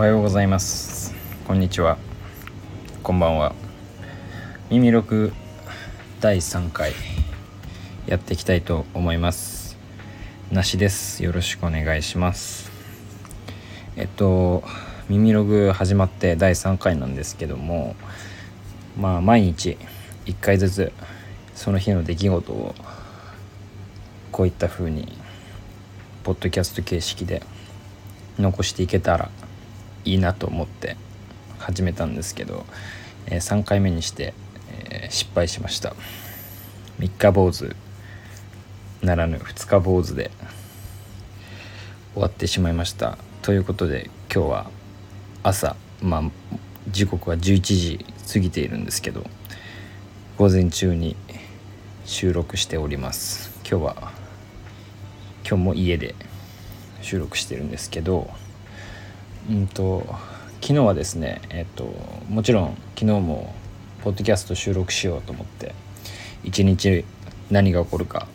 [0.00, 1.14] おはようございます。
[1.46, 1.98] こんにちは。
[3.02, 3.54] こんばんは。
[4.70, 5.30] 耳録
[6.22, 6.94] 第3回
[8.06, 9.76] やっていきたいと思います。
[10.50, 11.22] なしです。
[11.22, 12.72] よろしくお願いします。
[13.96, 14.64] えっと
[15.10, 17.94] 耳ログ始まって第3回なんですけども
[18.98, 19.76] まあ毎日
[20.24, 20.92] 1回ずつ
[21.54, 22.74] その日の出来事を
[24.32, 25.12] こういった風に
[26.24, 27.42] ポッドキャスト形式で
[28.38, 29.30] 残していけたら
[30.04, 30.96] いいなと思って
[31.58, 32.64] 始めたんですけど、
[33.26, 34.34] えー、3回目にして、
[34.90, 35.94] えー、失敗しました。
[36.98, 37.74] 3日坊主
[39.02, 40.30] ならぬ2日坊主で
[42.12, 43.18] 終わってしまいました。
[43.42, 44.70] ということで今日は
[45.42, 46.22] 朝まあ
[46.88, 49.24] 時刻は11時過ぎているんですけど
[50.36, 51.16] 午前中に
[52.04, 53.50] 収録しております。
[53.68, 54.12] 今日は
[55.48, 56.14] 今日も家で
[57.02, 58.30] 収録してるんですけど
[59.50, 60.06] うんと
[60.60, 61.92] 昨日はですねえっと
[62.28, 63.52] もちろん昨日も
[64.04, 65.74] ポッドキャスト収録しようと思って
[66.44, 67.04] 一日
[67.50, 68.28] 何が起こるか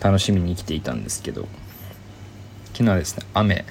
[0.00, 1.48] 楽しみに生きていたんですけど
[2.66, 3.64] 昨日はですね雨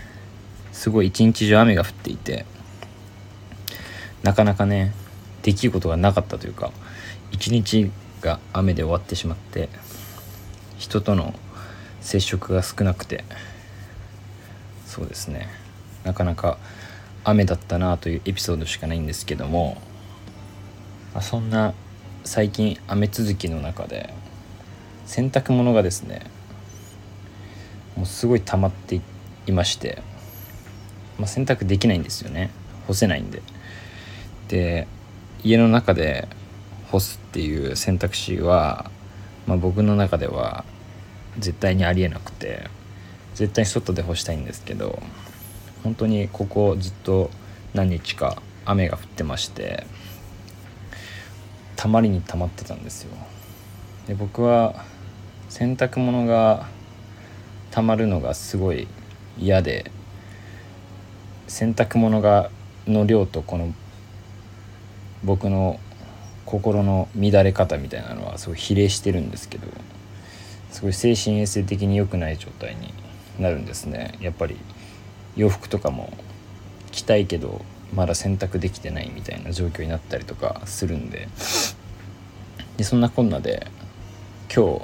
[0.74, 2.46] すごい一日中雨が降っていて
[4.22, 4.94] なかなかね
[5.42, 6.74] できることがなかったというか
[7.32, 7.90] 一日
[8.20, 9.70] が雨で終わってしまって
[10.78, 11.34] 人との
[12.02, 13.24] 接触が少なくて
[14.86, 15.63] そうですね。
[16.04, 16.58] なかなか
[17.24, 19.78] 雨だったなというエピソードしかないんですけども、
[21.22, 21.74] そんな
[22.24, 24.14] 最近雨続きの中で
[25.06, 26.26] 洗濯物がですね
[27.96, 29.02] もうすごい溜まって
[29.46, 30.02] いまして、
[31.20, 32.50] まあ、洗濯できないんですよね。
[32.88, 33.42] 干せないんで。
[34.48, 34.88] で
[35.44, 36.28] 家の中で
[36.92, 38.90] 干すっていう選択肢は、
[39.46, 40.64] まあ、僕の中では
[41.40, 42.70] 絶対にありえなくて
[43.36, 45.02] 絶対に外で干したいんですけど
[45.84, 47.30] 本当にここずっと
[47.74, 49.86] 何日か雨が降ってまして
[51.76, 53.12] たまりにたまってたんですよ。
[54.08, 54.86] で僕は
[55.50, 56.68] 洗濯物が
[57.72, 58.88] たまるのがすごい
[59.38, 59.92] 嫌で
[61.48, 62.50] 洗濯物が
[62.88, 63.74] の量とこの
[65.24, 65.80] 僕の
[66.46, 69.68] 心の乱れ方みたいなのはすごい比例してるんですけど
[70.72, 72.94] すごい精神衛生的に良くない状態に
[73.40, 74.18] なるんですね。
[74.22, 74.58] やっぱり
[75.36, 76.14] 洋服とかも
[76.92, 77.64] 着たいけど
[77.94, 81.28] まだ洗濯できてないみたいな状況になったりとかするんで。
[82.78, 83.68] でそんなこんなで
[84.54, 84.82] 今日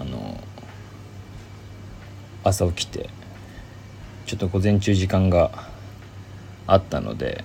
[0.00, 0.40] あの
[2.44, 3.08] 朝起きて
[4.26, 5.68] ちょっと午前中時間が
[6.66, 7.44] あったので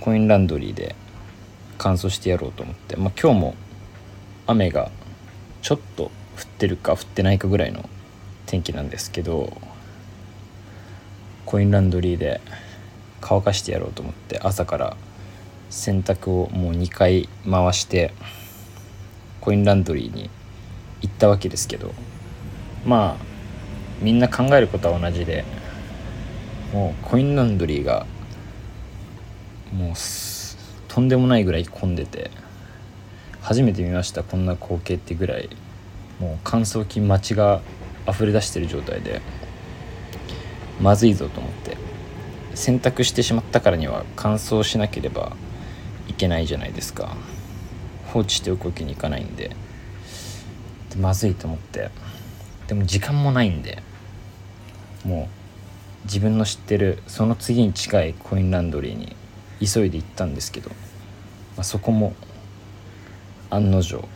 [0.00, 0.94] コインランドリーで
[1.78, 3.54] 乾燥してやろうと思って、まあ、今日も
[4.46, 4.90] 雨が
[5.62, 6.10] ちょっと降
[6.42, 7.88] ってるか降ってないかぐらいの
[8.46, 9.56] 天気なんですけど
[11.48, 12.42] コインランドリーで
[13.22, 14.96] 乾かしてやろうと思って朝から
[15.70, 18.12] 洗濯をもう2回回して
[19.40, 20.28] コインランドリーに
[21.00, 21.94] 行ったわけですけど
[22.84, 23.24] まあ
[24.02, 25.46] みんな考えることは同じで
[26.74, 28.04] もうコインランドリーが
[29.72, 29.94] もう
[30.88, 32.30] とんでもないぐらい混んでて
[33.40, 35.48] 初めて見ましたこんな光景ってぐらい。
[36.20, 37.62] もう乾燥機待ちが
[38.06, 39.22] 溢れ出してる状態で。
[40.80, 41.76] まずいぞと思って
[42.54, 45.36] 洗濯してしまったからには乾燥しなければ
[46.08, 47.16] いけないじゃないですか。
[48.12, 49.54] 放置しておくわけにいかないんで。
[50.98, 51.90] まずいと思って。
[52.66, 53.82] でも時間もないんで。
[55.04, 59.14] もう自分の知ってるその次に近いコインランドリーに
[59.60, 60.74] 急いで行ったんですけど、ま
[61.60, 62.14] あ、そこも
[63.50, 64.08] 案の定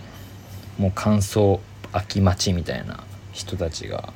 [0.79, 1.61] もう乾燥
[1.93, 4.13] 空き待ちみたいな人たちが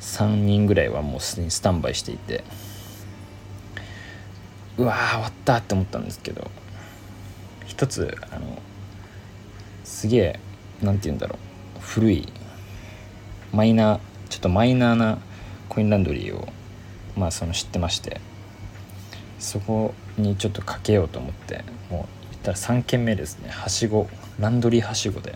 [0.00, 2.44] 3人ぐらいはもうすでにスタンバイしていて
[4.76, 6.50] うわー終わったって思ったんですけど
[7.66, 8.62] 一つあの
[9.84, 10.40] すげえ
[10.82, 11.36] 何て言うんだろ
[11.76, 12.32] う古い
[13.52, 15.18] マイナーちょっとマイナーな
[15.68, 16.48] コインランドリーを
[17.16, 18.20] まあその知ってまして
[19.38, 24.08] そこにちょっとかけようと思ってもう言ったら3軒目ですねはしご
[24.38, 25.34] ランドリーはしごで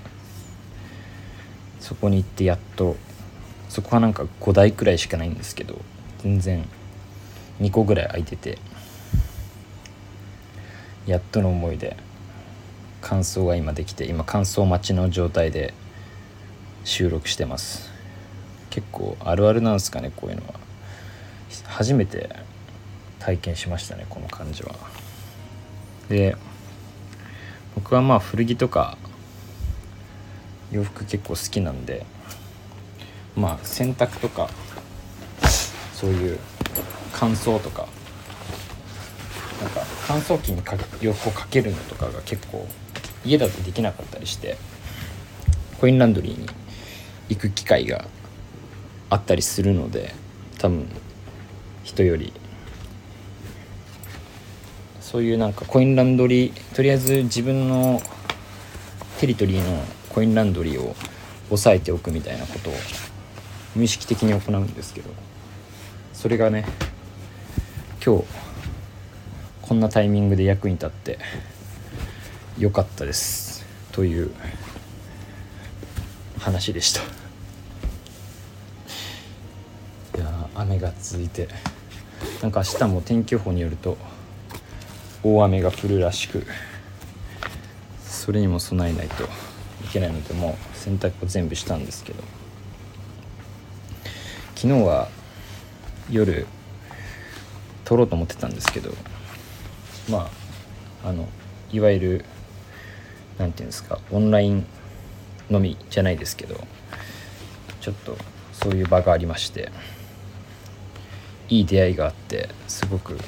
[1.80, 2.96] そこに行ってやっと
[3.72, 5.80] そこはなんか5台くらいしかないんですけど
[6.18, 6.68] 全然
[7.58, 8.58] 2個ぐらい空いてて
[11.06, 11.96] やっとの思いで
[13.00, 15.72] 乾燥が今できて今乾燥待ちの状態で
[16.84, 17.90] 収録してます。
[18.68, 20.54] 結構あるあるなんですかねこういうのは。
[21.64, 22.28] 初めて
[23.20, 24.74] 体験しましたねこの感じは。
[26.10, 26.36] で
[27.74, 28.98] 僕はまあ古着とか
[30.70, 32.04] 洋服結構好きなんで
[33.36, 34.50] まあ洗濯とか
[35.94, 36.38] そういう
[37.12, 37.86] 乾燥とか
[39.60, 42.66] なんか乾燥機にか洋服をかけるのとかが結構
[43.24, 44.56] 家だとできなかったりして
[45.80, 46.46] コインランドリーに
[47.28, 48.06] 行く機会が
[49.10, 50.14] あったりするので
[50.58, 50.88] 多分
[51.84, 52.32] 人より。
[55.00, 58.00] そういうなんかコインランドリーとりあえず自分の
[59.20, 60.96] テリトリーのコインランドリーを
[61.50, 62.72] 押さえておくみたいなことを
[63.74, 65.10] 無意識的に行うんですけど
[66.12, 66.64] それがね
[68.04, 68.24] 今日
[69.62, 71.18] こんなタイミングで役に立って
[72.58, 74.30] よかったですという
[76.38, 77.00] 話でした。
[80.18, 81.48] いや雨が続いて
[82.42, 83.96] なんか明日も天気予報によると
[85.22, 86.44] 大雨が降るらしく
[88.04, 89.28] それにも備えないとい
[89.92, 92.22] けないのでもう洗濯を全部したんですけど
[94.62, 95.08] 昨日は
[96.08, 96.46] 夜
[97.84, 98.92] 撮ろうと思ってたんですけど
[100.08, 100.30] ま
[101.02, 101.28] ああの
[101.72, 102.24] いわゆる
[103.38, 104.64] 何て言うんですかオンライン
[105.50, 106.60] のみじゃないですけど
[107.80, 108.16] ちょっと
[108.52, 109.72] そういう場がありまして
[111.48, 113.18] いい出会いがあってすごく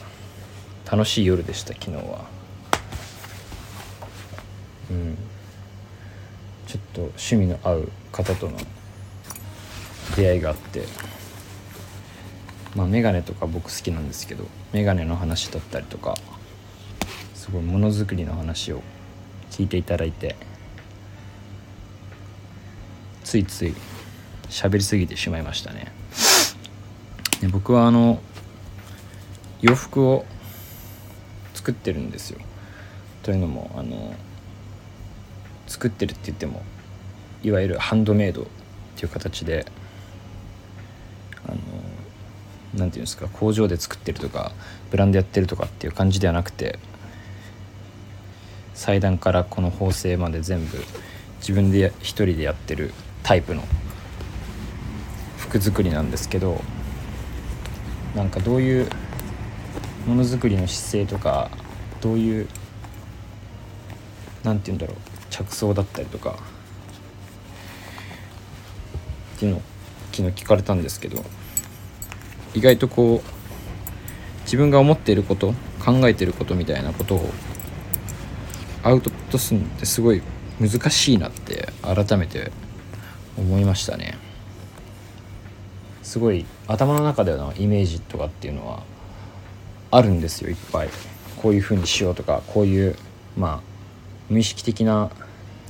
[0.89, 2.27] 楽しい夜でした昨日は。
[4.89, 5.19] うん。
[6.69, 8.57] ちょっと趣味の合う方との
[10.17, 10.85] 出会いがあって
[12.75, 16.15] まあメガネとか僕好きなんですけどメガネの話だったりとか
[17.35, 18.83] すごいものづくりの話を
[19.51, 20.37] 聞いていただいて
[23.23, 23.75] ついつい
[24.49, 25.93] 喋りすぎてしまいましたね。
[27.41, 28.21] で僕はあの
[29.61, 30.25] 洋服を
[31.55, 32.41] 作ってるんですよ。
[33.23, 34.15] というのもあの
[35.67, 36.63] 作ってるって言っても
[37.43, 38.47] いわゆるハンドメイドっ
[38.97, 39.67] ていう形で
[42.77, 44.53] 何て言うんですか工場で作ってるとか
[44.91, 46.79] ブランドやってるとかっていう感じではなくて
[48.75, 50.79] 祭壇からこの縫製まで全部
[51.39, 52.93] 自分で一人でやってる
[53.23, 53.63] タイプの
[55.39, 56.61] 服作りなんですけど
[58.17, 58.89] なんかどういう
[60.07, 61.51] ものづくりの姿勢とか
[62.01, 62.49] どういう
[64.43, 64.97] 何て言うんだろう
[65.31, 66.39] 着想だったりとか
[69.37, 69.63] っていうのを
[70.13, 71.25] 昨日聞かれたんですけど
[72.55, 75.53] 意外とこう自分が思っていること
[75.85, 77.31] 考えてることみたいなことを
[78.83, 80.23] アウトプットするのってすごい
[80.61, 82.53] 難しいなって改めて
[83.37, 84.17] 思いましたね。
[86.03, 88.83] すごい頭の中でのイメージとかっていうのは
[89.91, 90.91] あるんですよいっぱい。
[91.39, 92.97] こういう風にしようとかこういう
[93.37, 93.61] まあ
[94.31, 95.11] 無意識的な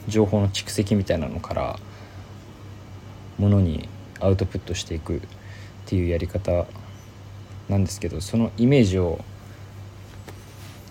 [0.07, 1.79] 情報の蓄積みたいなのから
[3.39, 3.89] ものに
[4.21, 5.23] アウトプットしていく。
[5.85, 6.67] っていうやり方
[7.69, 9.23] なんですけどそのイメージを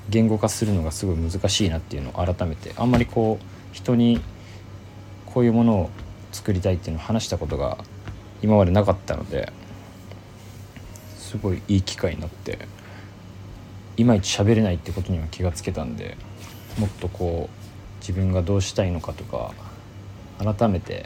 [0.10, 4.22] 言語化するのがすごい難しいなっていうのを改めてあんまりこう人に
[5.26, 5.90] こういうものを
[6.32, 7.78] 作りたいっていうのを話したことが
[8.42, 9.52] 今までなかったので
[11.18, 12.68] すごいいい機会になって
[13.98, 16.18] いまいち喋れないってことには気がつけたんで
[16.78, 19.54] もっとこう自分がどうしたいのかとか
[20.38, 21.06] 改めて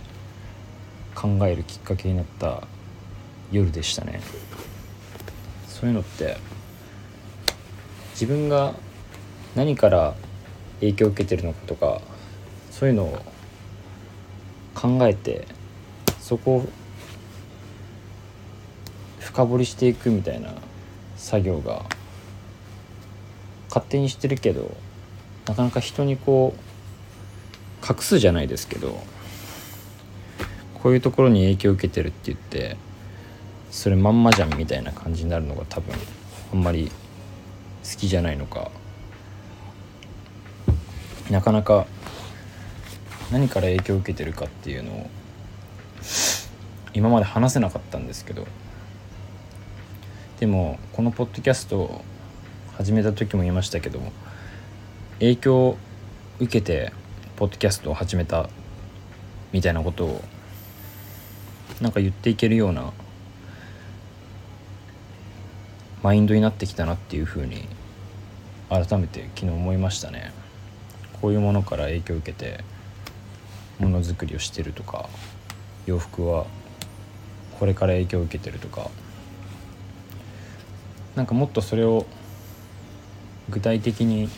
[1.15, 2.67] 考えるきっかけになった
[3.51, 4.21] 夜でしたね。
[5.67, 6.37] そういうのって
[8.11, 8.73] 自分が
[9.55, 10.15] 何から
[10.79, 12.01] 影響を受けてるのかとか
[12.71, 13.21] そういうのを
[14.73, 15.47] 考えて
[16.19, 16.69] そこを
[19.19, 20.53] 深掘りしていくみたいな
[21.15, 21.85] 作業が
[23.69, 24.75] 勝手にしてるけど
[25.47, 28.99] なかなか人にこう隠すじゃないですけど
[30.81, 32.77] こういうところに影響を受けてるって言って
[33.71, 35.95] それまんまじゃんみたいな感じになるのが多分
[36.53, 36.91] あんまり
[37.83, 38.71] 好きじゃないのか
[41.29, 41.85] なかなか
[43.31, 45.09] 何から影響を受けてるかっていうのを
[46.93, 48.47] 今まで話せなかったんですけど
[50.39, 52.01] でもこのポッドキャストを
[52.77, 53.99] 始めた時も言いましたけど
[55.19, 55.77] 影響を
[56.39, 56.93] 受けて
[57.35, 58.49] ポッドキャストを始めた
[59.51, 60.21] みたいなことを
[61.81, 62.93] なんか言っていけるような
[66.07, 67.67] マインドになってきたなっていうふうに
[68.69, 70.31] 改めて昨日思いましたね。
[71.21, 72.63] こういうものから影響を受けて
[73.77, 75.09] ものづくりをしてるとか
[75.85, 76.45] 洋服は
[77.59, 78.89] これから影響を受けてるとか
[81.17, 82.05] なんかもっとそれを
[83.49, 84.29] 具体的に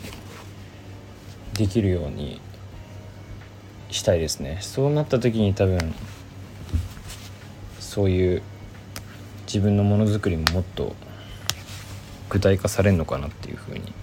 [1.53, 2.41] できるように
[3.91, 4.57] したいですね。
[4.61, 5.93] そうなった時に多分
[7.79, 8.41] そういう
[9.45, 10.95] 自分のものづくりももっと
[12.29, 13.93] 具体化されるのかなっていうふうに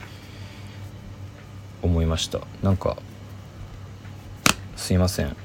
[1.82, 2.40] 思いました。
[2.62, 2.96] なんか
[4.76, 5.36] すいません。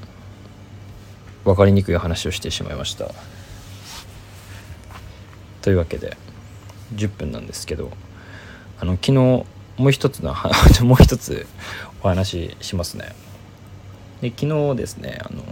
[1.44, 3.10] 分かりにくい話をしてしまいました。
[5.62, 6.16] というわけで
[6.94, 7.90] 10分なんですけど
[8.80, 9.46] あの昨日も
[9.78, 10.34] う一つの
[10.82, 11.46] もう一つ
[12.02, 13.14] お話ししますね。
[14.20, 15.42] で昨日ですねあの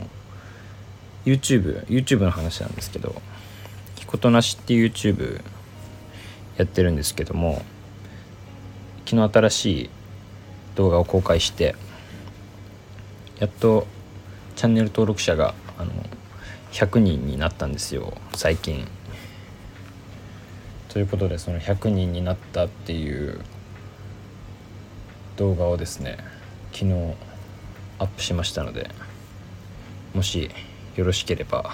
[1.24, 3.20] YouTube YouTube の話なんですけど
[3.96, 5.42] 「ひことなし」って YouTube
[6.60, 7.62] やってるんですけども
[9.06, 9.90] 昨日新しい
[10.74, 11.74] 動画を公開して
[13.38, 13.86] やっと
[14.56, 15.92] チャンネル登録者があの
[16.72, 18.86] 100人になったんですよ最近。
[20.90, 23.40] ということでその100人になったっていう
[25.36, 26.18] 動画をですね
[26.72, 26.92] 昨日
[27.98, 28.90] アップしましたので
[30.12, 30.50] もし
[30.96, 31.70] よろしければ、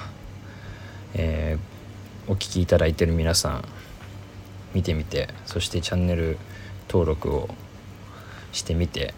[1.15, 3.65] えー、お聴きいただいてる皆さん
[4.75, 6.39] 見てみてそしてチャンネル
[6.89, 7.49] 登録を
[8.53, 9.15] してみて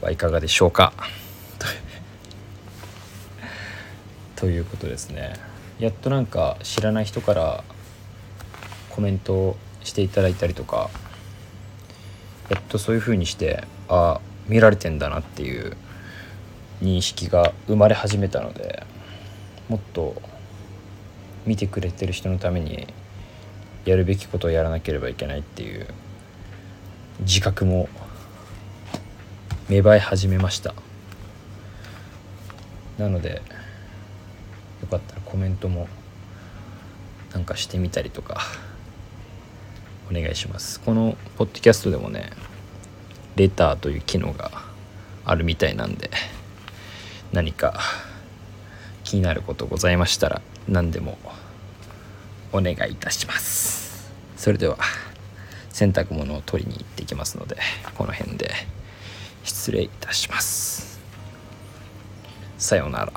[0.00, 0.92] はいかがでしょうか？
[4.36, 5.34] ということですね。
[5.78, 7.64] やっとなんか知らない人から
[8.90, 10.90] コメントをしていただいたりとか
[12.50, 15.74] やっとそういう風にしてあ見られてんだなっていう
[16.82, 18.84] 認識が生まれ始めたので
[19.70, 20.20] もっと
[21.46, 22.92] 見てくれてる人のために
[23.84, 25.86] やるべきことをやらなければいけないっていう
[27.20, 27.88] 自覚も
[29.68, 30.74] 芽生え始めました。
[32.98, 33.42] なので
[34.82, 35.88] よかったらコメントも
[37.32, 38.42] なんかしてみたりとか
[40.10, 40.80] お願いします。
[40.80, 42.30] このポッドキャストでもね
[43.36, 44.50] レターという機能が
[45.24, 46.10] あるみたいなんで
[47.32, 47.80] 何か
[49.04, 51.18] 気になることございましたら何でも
[52.52, 54.10] お願いいたします。
[54.36, 54.78] それでは
[55.70, 57.56] 洗濯物を取りに行ってきますので
[57.96, 58.50] この辺で
[59.44, 61.00] 失礼いたします。
[62.58, 63.12] さようなら。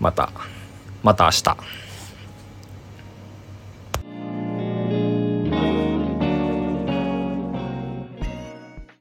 [0.00, 0.30] また
[1.02, 1.85] また明日。